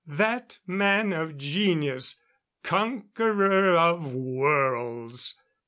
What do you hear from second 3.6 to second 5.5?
of worlds...